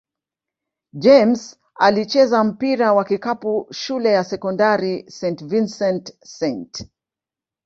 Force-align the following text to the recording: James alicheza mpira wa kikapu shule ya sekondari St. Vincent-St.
James 0.93 1.59
alicheza 1.75 2.43
mpira 2.43 2.93
wa 2.93 3.03
kikapu 3.05 3.67
shule 3.71 4.09
ya 4.11 4.23
sekondari 4.23 5.05
St. 5.11 5.43
Vincent-St. 5.45 6.87